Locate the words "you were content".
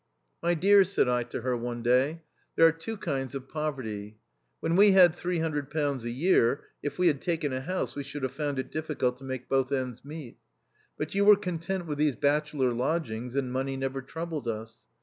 11.13-11.85